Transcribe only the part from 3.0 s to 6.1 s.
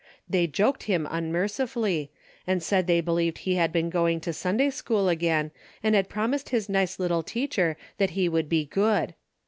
believed he had been going to Sunday school again, and had